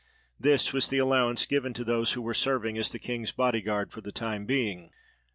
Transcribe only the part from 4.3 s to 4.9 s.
being.